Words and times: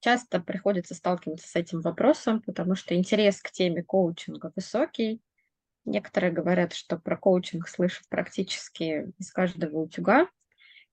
часто 0.00 0.40
приходится 0.40 0.94
сталкиваться 0.94 1.48
с 1.48 1.56
этим 1.56 1.80
вопросом, 1.80 2.42
потому 2.42 2.74
что 2.74 2.94
интерес 2.94 3.40
к 3.40 3.50
теме 3.50 3.82
коучинга 3.82 4.52
высокий. 4.56 5.20
Некоторые 5.84 6.32
говорят, 6.32 6.72
что 6.72 6.98
про 6.98 7.16
коучинг 7.16 7.68
слышат 7.68 8.06
практически 8.08 9.12
из 9.18 9.32
каждого 9.32 9.78
утюга, 9.78 10.28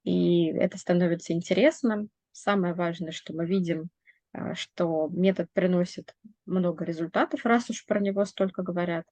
и 0.04 0.48
это 0.48 0.78
становится 0.78 1.34
интересным. 1.34 2.10
Самое 2.32 2.74
важное, 2.74 3.12
что 3.12 3.34
мы 3.34 3.46
видим, 3.46 3.90
а, 4.32 4.56
что 4.56 5.10
метод 5.12 5.50
приносит 5.54 6.16
много 6.46 6.86
результатов, 6.86 7.46
раз 7.46 7.70
уж 7.70 7.86
про 7.86 8.00
него 8.00 8.24
столько 8.26 8.62
говорят. 8.62 9.06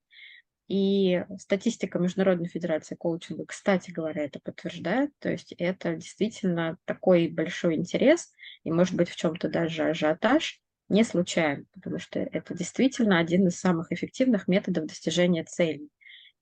И 0.67 1.23
статистика 1.37 1.99
Международной 1.99 2.47
Федерации 2.47 2.95
коучинга, 2.95 3.45
кстати 3.45 3.91
говоря, 3.91 4.23
это 4.23 4.39
подтверждает. 4.39 5.11
То 5.19 5.29
есть 5.29 5.53
это 5.57 5.95
действительно 5.95 6.77
такой 6.85 7.27
большой 7.27 7.75
интерес, 7.75 8.31
и 8.63 8.71
может 8.71 8.95
быть 8.95 9.09
в 9.09 9.15
чем-то 9.15 9.47
даже 9.49 9.83
ажиотаж, 9.83 10.59
не 10.89 11.03
случайно, 11.03 11.65
потому 11.73 11.99
что 11.99 12.19
это 12.19 12.55
действительно 12.55 13.19
один 13.19 13.47
из 13.47 13.59
самых 13.59 13.91
эффективных 13.91 14.47
методов 14.47 14.85
достижения 14.85 15.43
целей. 15.43 15.89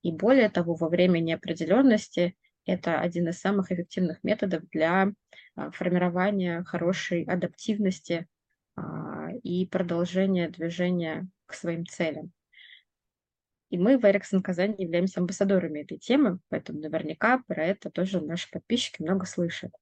И 0.02 0.12
более 0.12 0.50
того, 0.50 0.74
во 0.74 0.88
время 0.88 1.18
неопределенности 1.20 2.36
это 2.66 3.00
один 3.00 3.28
из 3.28 3.40
самых 3.40 3.72
эффективных 3.72 4.22
методов 4.22 4.68
для 4.70 5.12
а, 5.54 5.70
формирования 5.70 6.62
хорошей 6.64 7.24
адаптивности 7.24 8.26
а, 8.76 9.30
и 9.42 9.66
продолжения 9.66 10.48
движения 10.50 11.26
к 11.46 11.54
своим 11.54 11.86
целям. 11.86 12.33
И 13.74 13.76
мы 13.76 13.98
в 13.98 14.04
Эриксон 14.04 14.40
Казани 14.40 14.76
являемся 14.78 15.18
амбассадорами 15.18 15.80
этой 15.80 15.98
темы, 15.98 16.38
поэтому 16.48 16.78
наверняка 16.78 17.42
про 17.48 17.66
это 17.66 17.90
тоже 17.90 18.20
наши 18.20 18.48
подписчики 18.48 19.02
много 19.02 19.26
слышат. 19.26 19.72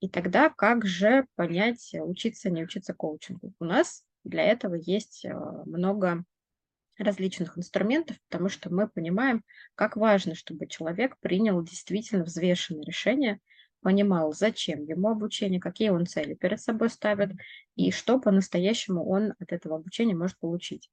И 0.00 0.10
тогда 0.10 0.50
как 0.50 0.84
же 0.84 1.24
понять, 1.34 1.94
учиться, 1.94 2.50
не 2.50 2.62
учиться 2.62 2.92
коучингу? 2.92 3.54
У 3.58 3.64
нас 3.64 4.04
для 4.22 4.42
этого 4.42 4.74
есть 4.74 5.24
э, 5.24 5.32
много 5.64 6.24
различных 6.98 7.56
инструментов, 7.56 8.18
потому 8.28 8.50
что 8.50 8.68
мы 8.68 8.86
понимаем, 8.86 9.42
как 9.76 9.96
важно, 9.96 10.34
чтобы 10.34 10.66
человек 10.66 11.16
принял 11.20 11.64
действительно 11.64 12.24
взвешенное 12.24 12.84
решение 12.84 13.40
понимал, 13.82 14.32
зачем 14.32 14.84
ему 14.84 15.08
обучение, 15.10 15.60
какие 15.60 15.90
он 15.90 16.06
цели 16.06 16.34
перед 16.34 16.60
собой 16.60 16.90
ставит 16.90 17.32
и 17.76 17.90
что 17.90 18.18
по-настоящему 18.18 19.04
он 19.08 19.34
от 19.38 19.52
этого 19.52 19.76
обучения 19.76 20.14
может 20.14 20.38
получить. 20.38 20.90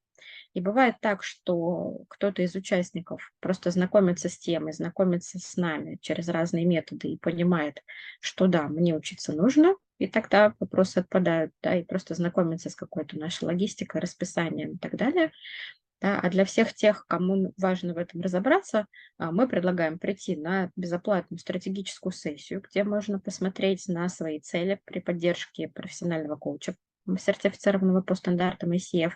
И 0.53 0.61
бывает 0.61 0.95
так, 1.01 1.23
что 1.23 2.03
кто-то 2.09 2.41
из 2.41 2.55
участников 2.55 3.31
просто 3.39 3.71
знакомится 3.71 4.29
с 4.29 4.37
темой, 4.37 4.73
знакомится 4.73 5.39
с 5.39 5.55
нами 5.55 5.97
через 6.01 6.27
разные 6.27 6.65
методы 6.65 7.09
и 7.09 7.17
понимает, 7.17 7.83
что 8.19 8.47
да, 8.47 8.67
мне 8.67 8.95
учиться 8.95 9.31
нужно, 9.33 9.75
и 9.97 10.07
тогда 10.07 10.55
вопросы 10.59 10.99
отпадают, 10.99 11.53
да, 11.61 11.75
и 11.75 11.83
просто 11.83 12.15
знакомиться 12.15 12.69
с 12.69 12.75
какой-то 12.75 13.17
нашей 13.17 13.45
логистикой, 13.45 14.01
расписанием 14.01 14.73
и 14.73 14.77
так 14.77 14.95
далее. 14.95 15.31
Да, 16.01 16.17
а 16.19 16.29
для 16.29 16.45
всех 16.45 16.73
тех, 16.73 17.05
кому 17.07 17.53
важно 17.57 17.93
в 17.93 17.97
этом 17.97 18.21
разобраться, 18.21 18.85
а, 19.17 19.31
мы 19.31 19.49
предлагаем 19.49 19.99
прийти 19.99 20.37
на 20.37 20.71
безоплатную 20.77 21.39
стратегическую 21.39 22.13
сессию, 22.13 22.61
где 22.61 22.85
можно 22.85 23.19
посмотреть 23.19 23.87
на 23.89 24.07
свои 24.07 24.39
цели 24.39 24.79
при 24.85 24.99
поддержке 24.99 25.67
профессионального 25.67 26.37
коуча, 26.37 26.75
сертифицированного 27.17 28.01
по 28.01 28.15
стандартам 28.15 28.71
ICF, 28.71 29.13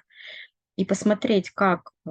и 0.76 0.86
посмотреть, 0.86 1.52
как 1.52 1.92
э, 2.06 2.10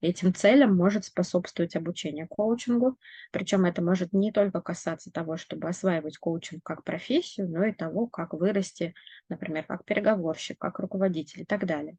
этим 0.00 0.34
целям 0.34 0.74
может 0.74 1.04
способствовать 1.04 1.76
обучение 1.76 2.26
коучингу. 2.26 2.98
Причем 3.32 3.66
это 3.66 3.82
может 3.82 4.12
не 4.12 4.32
только 4.32 4.60
касаться 4.60 5.10
того, 5.10 5.36
чтобы 5.36 5.68
осваивать 5.68 6.16
коучинг 6.16 6.62
как 6.64 6.84
профессию, 6.84 7.48
но 7.48 7.64
и 7.64 7.72
того, 7.72 8.06
как 8.06 8.32
вырасти, 8.32 8.94
например, 9.28 9.64
как 9.64 9.84
переговорщик, 9.84 10.58
как 10.58 10.78
руководитель 10.78 11.42
и 11.42 11.44
так 11.44 11.66
далее. 11.66 11.96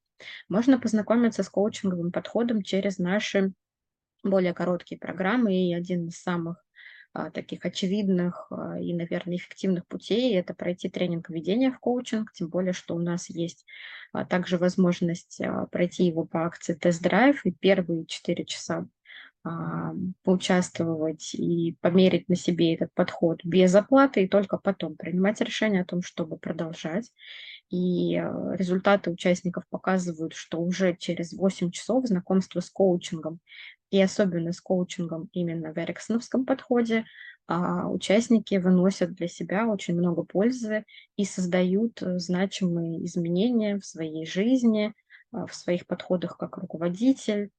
Можно 0.50 0.80
познакомиться 0.80 1.44
с 1.44 1.50
коучинговым 1.50 2.12
подходом 2.12 2.64
через 2.64 2.98
наши 2.98 3.54
более 4.24 4.54
короткие 4.54 5.00
программы, 5.00 5.54
и 5.54 5.74
один 5.76 6.08
из 6.08 6.22
самых 6.22 6.64
таких 7.34 7.66
очевидных 7.66 8.48
а, 8.52 8.80
и, 8.80 8.94
наверное, 8.94 9.38
эффективных 9.38 9.88
путей– 9.88 10.36
это 10.38 10.54
пройти 10.54 10.90
тренинг 10.90 11.30
введения 11.30 11.72
в 11.72 11.80
коучинг, 11.80 12.32
тем 12.34 12.50
более, 12.50 12.74
что 12.74 12.96
у 12.96 13.00
нас 13.00 13.30
есть 13.30 13.66
а, 14.14 14.26
также 14.26 14.58
возможность 14.58 15.42
пройти 15.72 16.06
его 16.06 16.26
по 16.26 16.46
акции 16.46 16.74
тест-драйв 16.74 17.46
и 17.46 17.52
первые 17.52 18.06
четыре 18.06 18.46
часа 18.46 18.88
поучаствовать 20.24 21.34
и 21.34 21.78
померить 21.80 22.28
на 22.28 22.36
себе 22.36 22.74
этот 22.74 22.94
подход 22.94 23.40
без 23.46 23.74
оплаты, 23.76 24.24
и 24.24 24.28
только 24.28 24.58
потом 24.58 24.98
принимать 24.98 25.40
решение 25.40 25.84
о 25.84 25.86
том, 25.86 26.02
чтобы 26.02 26.38
продолжать. 26.38 27.14
И 27.70 28.16
результаты 28.16 29.10
участников 29.10 29.64
показывают, 29.70 30.34
что 30.34 30.60
уже 30.60 30.98
через 30.98 31.32
8 31.32 31.72
часов 31.72 32.08
знакомства 32.08 32.60
с 32.60 32.70
коучингом 32.70 33.40
и 33.90 34.02
особенно 34.02 34.52
с 34.54 34.62
коучингом 34.62 35.30
именно 35.34 35.74
в 35.74 35.78
эриксоновском 35.78 36.46
подходе, 36.46 37.06
а, 37.48 37.88
участники 37.88 38.56
выносят 38.56 39.14
для 39.14 39.28
себя 39.28 39.68
очень 39.68 39.96
много 39.96 40.24
пользы 40.24 40.84
и 41.16 41.24
создают 41.24 42.02
э, 42.02 42.20
значимые 42.20 43.06
изменения 43.06 43.80
в 43.80 43.86
своей 43.86 44.26
жизни, 44.26 44.94
а, 45.32 45.46
в 45.46 45.56
своих 45.56 45.88
подходах 45.88 46.38
как 46.38 46.58
руководитель, 46.58 47.52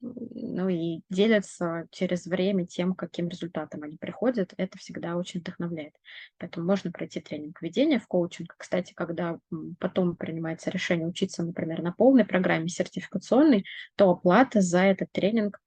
ну 0.00 0.68
и 0.68 1.02
делятся 1.10 1.86
через 1.90 2.26
время 2.26 2.66
тем, 2.66 2.94
каким 2.94 3.28
результатом 3.28 3.82
они 3.82 3.96
приходят. 3.98 4.54
Это 4.56 4.78
всегда 4.78 5.16
очень 5.16 5.40
вдохновляет. 5.40 5.94
Поэтому 6.38 6.66
можно 6.66 6.90
пройти 6.90 7.20
тренинг 7.20 7.60
ведения 7.60 7.98
в 7.98 8.06
коучинг. 8.06 8.54
Кстати, 8.56 8.94
когда 8.94 9.38
потом 9.78 10.16
принимается 10.16 10.70
решение 10.70 11.06
учиться, 11.06 11.42
например, 11.42 11.82
на 11.82 11.92
полной 11.92 12.24
программе 12.24 12.68
сертификационной, 12.68 13.64
то 13.96 14.10
оплата 14.10 14.62
за 14.62 14.80
этот 14.80 15.12
тренинг 15.12 15.60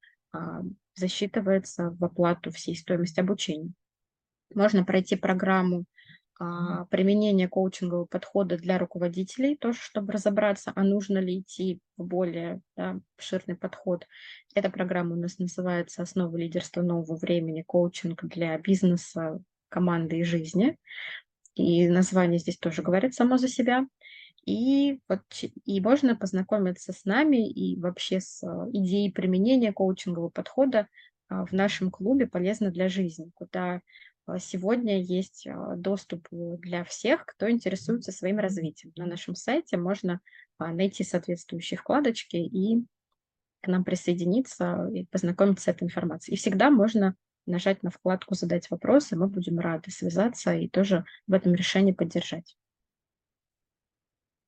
засчитывается 0.95 1.91
в 1.91 2.03
оплату 2.03 2.51
всей 2.51 2.75
стоимости 2.75 3.19
обучения. 3.19 3.71
Можно 4.53 4.83
пройти 4.83 5.15
программу 5.15 5.85
а, 6.39 6.85
применения 6.85 7.47
коучингового 7.47 8.05
подхода 8.05 8.57
для 8.57 8.77
руководителей, 8.77 9.55
тоже 9.55 9.79
чтобы 9.79 10.13
разобраться, 10.13 10.71
а 10.75 10.83
нужно 10.83 11.19
ли 11.19 11.39
идти 11.39 11.79
в 11.97 12.05
более 12.05 12.61
да, 12.75 12.99
обширный 13.17 13.55
подход. 13.55 14.07
Эта 14.53 14.69
программа 14.69 15.15
у 15.15 15.19
нас 15.19 15.37
называется 15.39 16.01
«Основы 16.01 16.39
лидерства 16.39 16.81
нового 16.81 17.15
времени. 17.15 17.63
Коучинг 17.65 18.23
для 18.25 18.57
бизнеса, 18.57 19.39
команды 19.69 20.19
и 20.19 20.23
жизни». 20.23 20.77
И 21.55 21.87
название 21.87 22.39
здесь 22.39 22.57
тоже 22.57 22.81
говорит 22.81 23.13
само 23.13 23.37
за 23.37 23.47
себя. 23.47 23.85
И, 24.45 24.99
вот, 25.07 25.21
и 25.65 25.79
можно 25.79 26.15
познакомиться 26.15 26.91
с 26.91 27.05
нами 27.05 27.49
и 27.49 27.79
вообще 27.79 28.19
с 28.19 28.43
а, 28.43 28.67
идеей 28.73 29.09
применения 29.09 29.71
коучингового 29.71 30.29
подхода 30.29 30.87
а, 31.29 31.45
в 31.45 31.53
нашем 31.53 31.89
клубе 31.89 32.27
«Полезно 32.27 32.69
для 32.69 32.89
жизни», 32.89 33.31
куда 33.35 33.81
а, 34.25 34.39
сегодня 34.39 35.01
есть 35.01 35.47
доступ 35.77 36.27
для 36.29 36.83
всех, 36.83 37.25
кто 37.25 37.49
интересуется 37.49 38.11
своим 38.11 38.39
развитием. 38.39 38.91
На 38.97 39.05
нашем 39.05 39.35
сайте 39.35 39.77
можно 39.77 40.19
найти 40.59 41.03
соответствующие 41.03 41.77
вкладочки 41.77 42.35
и 42.35 42.83
к 43.61 43.67
нам 43.67 43.85
присоединиться 43.85 44.89
и 44.93 45.05
познакомиться 45.05 45.65
с 45.65 45.67
этой 45.69 45.85
информацией. 45.85 46.35
И 46.35 46.37
всегда 46.37 46.69
можно 46.69 47.15
нажать 47.45 47.81
на 47.81 47.91
вкладку 47.91 48.35
«Задать 48.35 48.69
вопросы», 48.69 49.15
мы 49.15 49.27
будем 49.27 49.59
рады 49.59 49.89
связаться 49.89 50.53
и 50.53 50.67
тоже 50.67 51.05
в 51.27 51.33
этом 51.33 51.53
решении 51.53 51.93
поддержать. 51.93 52.57